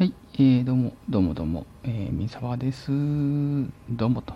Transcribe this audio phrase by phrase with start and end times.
[0.00, 2.90] はい、えー、どうも、どうもどうも、えー、三沢です。
[2.90, 4.32] どうもと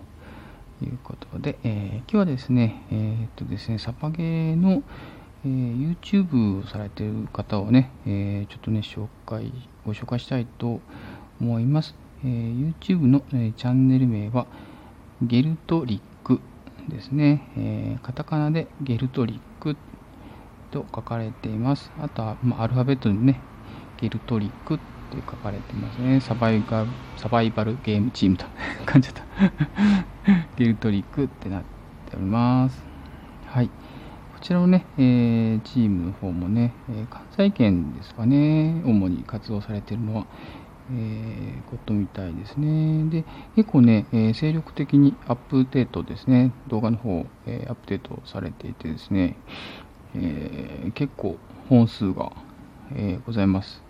[0.83, 4.83] いうことで、えー、今日はですね、えー、っとですね、サパゲーの、
[5.43, 9.51] えー、YouTube をされている方をね、えー、ちょっとね、紹介、
[9.87, 10.83] ご紹介したいと
[11.41, 11.95] 思います。
[12.23, 14.47] えー、YouTube の、えー、チャンネル名は、
[15.23, 16.41] ゲルトリック
[16.91, 19.79] ですね、えー、カタカナでゲルトリック
[20.71, 21.91] と書かれています。
[21.99, 23.41] あとは、まあ、アルファベットでね、
[23.97, 26.21] ゲルトリックってって書かれてますね。
[26.21, 28.47] サバイバサバイバルゲームチームと
[28.87, 29.23] 感 じた。
[30.57, 31.63] ゲルトリックってなっ
[32.11, 32.85] ております。
[33.47, 33.69] はい。
[33.69, 33.73] こ
[34.41, 40.27] ちらのね、えー、チームの方もね、え、関西圏ですかね、主に活動されてるのは、
[40.93, 43.05] えー、ことみたいですね。
[43.11, 43.25] で、
[43.57, 49.37] 結構ね、えー、精力的にアップデートですね、動画の方、えー、アップデートされていてですね、
[50.17, 52.33] え結構本数が、
[52.95, 53.84] えございます。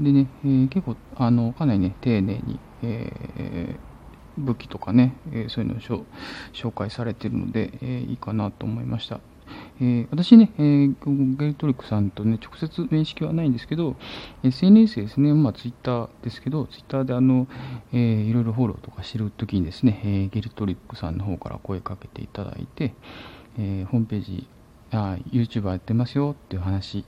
[0.00, 3.92] でね、えー、結構、あの、かなりね、丁寧に、えー、
[4.38, 6.06] 武器とかね、えー、そういうのを
[6.52, 9.20] 紹介されているので、えー、いいかなと思いました。
[9.80, 13.96] えー、私ね、えー、ゲルトリックさんとね、直接面識はないんですけど、
[14.42, 17.46] SNS ですね、まあ、ツイッターですけど、ツイッターであの、
[17.92, 22.94] えー、いろいろフォローとか知るときにですね、えー、ゲルトリックさんの方から声かけていただいて、
[23.58, 24.46] えー、ホームページ、
[24.92, 27.04] あ YouTuber やってますよっていう話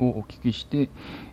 [0.00, 0.88] をお聞きして、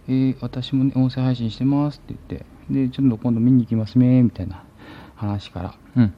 [0.08, 4.64] えー、私もね、音声配信してますって言って、で、ちょっと今度見に行きますね、みたいな
[5.16, 6.14] 話から、うん。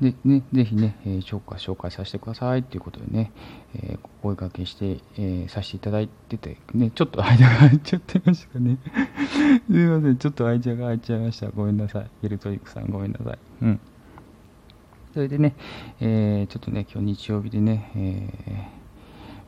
[0.00, 3.32] で、ね、ぜひね、えー、紹介、紹介させてくださいっていうことでね、
[3.74, 8.78] えー、声かけして、えー、させていただいてて、ね、ちょっと間が空いちゃってましたかね。
[9.70, 11.48] すいません、ちょっと間が空いちゃいました。
[11.50, 12.06] ごめんなさい。
[12.22, 13.38] ゲルトリックさん、ごめんなさい。
[13.62, 13.80] うん。
[15.12, 15.54] それでね、
[16.00, 18.83] えー、ちょっとね、今日日曜日でね、えー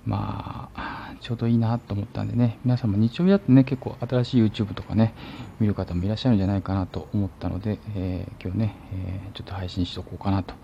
[0.06, 5.14] まあ、ちょうどいいなと思ったんでね、皆さんも日曜日だってね、結構新しい YouTube とかね、
[5.58, 10.54] 見る方もいらっしゃるんじゃないかなと思ったので、えー、今日ね、えー、ちょっと配信しとこうかなと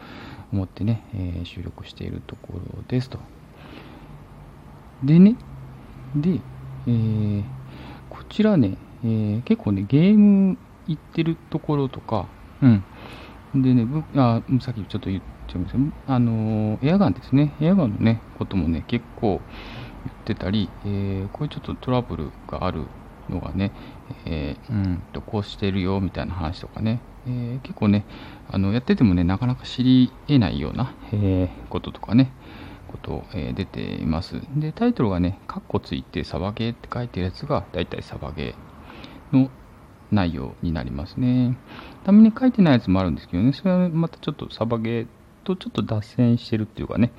[0.53, 3.19] 思ってね、えー、収録しているところですと。
[5.03, 5.35] でね、
[6.15, 6.41] で、
[6.87, 7.45] え、
[8.09, 12.27] こちらね、え、結構ね、ゲーム行ってるところとか、
[12.63, 12.85] うん。
[13.55, 13.87] でね、
[14.17, 15.75] あさっきちょっと言っちゃいます
[16.07, 17.55] あのエアガンですね。
[17.61, 19.41] エアガンのね、こともね、結構
[20.07, 22.87] 言ってたり、えー、こういうちょっとトラブルがある
[23.29, 23.73] のがね、
[24.25, 28.05] えー、うんと、こうしてるよみたいな話とかね、えー、結構ね、
[28.51, 32.33] あのやっててもね、なかなか知り得ないような、えー、こととかね、
[32.91, 34.41] こと、えー、出ています。
[34.57, 39.51] で、タイトルがね、カッコついてサバゲーって書いてるやつが、だいたいサバゲーの
[40.13, 41.57] 内容になりますね。
[42.05, 45.07] たまに書いてないやつもあるんですけどね、それはまたちょっとサバゲー
[45.45, 47.13] とちょっと脱線してるっていうかね、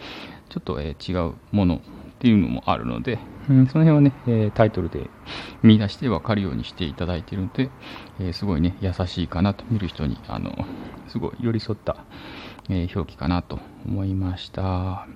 [0.50, 1.80] ちょっと、えー、違うものっ
[2.20, 5.10] ていうのもあるので、うん、その辺はね、えー、タイトルで
[5.62, 7.70] 見出して分かるようにしていただいているので、
[8.20, 10.56] えー、すごいね、優しいかなと、見る人に、あの、
[11.10, 11.98] すごい寄り添った、
[12.70, 15.08] え表記かなと思いました。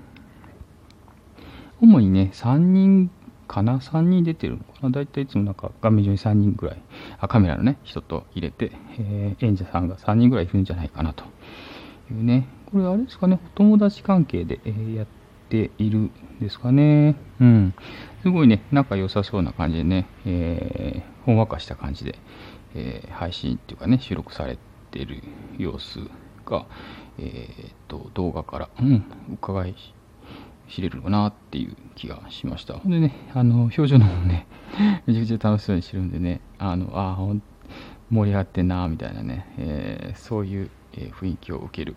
[1.80, 3.12] 主にね、3人
[3.48, 4.90] かな ?3 人出てるのかな？
[4.90, 6.87] だいたいいつもなんか画面上に3人ぐらい、あ
[7.20, 11.24] カメラのね、人と入れて、えー、演者さんが3人ぐらいいるんじゃないかなと。
[12.12, 15.08] いうね、これあれですかね、お友達関係で、えー、やっ
[15.50, 17.16] ているんですかね。
[17.40, 17.74] うん。
[18.22, 22.16] すごいね、仲良さそうな感じでね、えー、ほんわかした感じで、
[22.76, 24.58] えー、配信っていうかね、収録され
[24.92, 25.24] ている
[25.58, 26.00] 様子
[26.46, 26.66] が、
[27.18, 29.04] え、っと、動画から、うん、
[29.34, 29.76] 伺い
[30.70, 32.76] 知れるかなっていう気がしました。
[32.76, 34.48] ほんでね、あの、表情の方もね、
[35.06, 37.42] めちゃくちゃ楽しそうにしてるんでね、あの、あほん、
[38.10, 41.96] 盛り上がってんな、みたいなね、えー、そういう、え雰囲気を受ける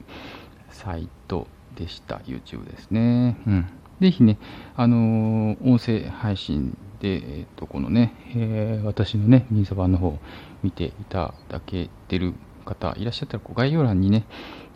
[0.69, 2.17] サイトでした。
[2.27, 3.37] YouTube ですね。
[3.47, 3.67] うん。
[4.01, 4.39] ぜひね、
[4.77, 10.19] あのー、音声配信で、えっ、ー、と、このね、えー、私のね、ミンサ版の方を
[10.63, 14.25] 見ていただけてる方いらっしゃったら、概要欄にね、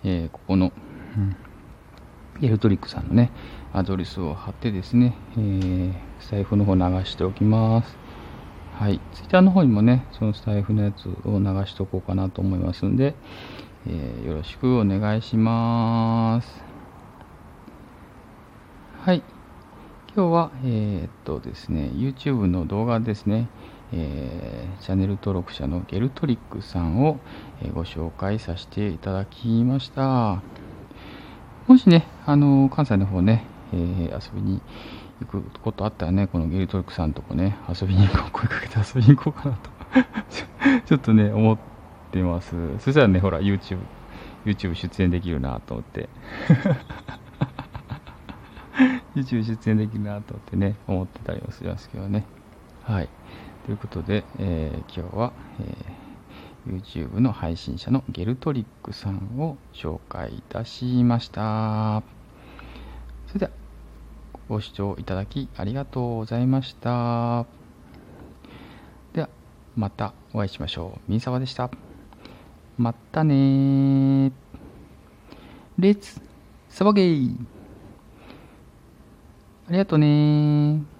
[0.04, 0.72] えここの、
[1.16, 1.36] うん、
[2.42, 3.30] エルトリックさんのね、
[3.72, 7.96] アドレスを貼ってですね、えー、スタイフの方流しておきます。
[8.78, 9.00] はい。
[9.12, 13.14] ツイッターの方にもね、そのスタイフのやつを流しておこうかなと思いますんで、
[13.86, 16.64] えー、よろしくお願いします。
[19.00, 19.22] はい。
[20.16, 23.48] 今日は、えー、っとですね、YouTube の動画ですね、
[23.92, 27.20] えー、チャンネル登録者のゲルトリックさんを、
[27.62, 30.63] えご紹介させていただきました。
[31.66, 34.60] もしね、あの関西の方ね、えー、遊びに
[35.20, 39.70] 行くことあったらね、このゲルトリックさんとこね、遊びに行こう、声かけて遊びに行こうかなと
[40.84, 41.58] ちょっとね、思っ
[42.10, 42.54] てます。
[42.80, 43.78] そしたらね、ほら、YouTube、
[44.44, 46.10] YouTube 出演できるなと思って。
[49.16, 52.26] YouTube 出演できるなと思ってね、思ってたりもしますけどね。
[52.82, 53.08] はい。
[53.64, 56.03] ということで、えー、今日は、えー、
[56.66, 62.02] YouTube の配信者のゲルトリックさんを紹介いたしました。
[63.28, 63.52] それでは、
[64.48, 67.46] ご視聴いただきありがとうございました。
[69.12, 69.28] では、
[69.76, 71.10] またお会いしましょう。
[71.10, 71.70] みんさわでした。
[72.76, 74.32] またね
[75.78, 76.20] レッツ
[76.68, 77.36] サバゲー
[79.68, 80.93] ありがとうね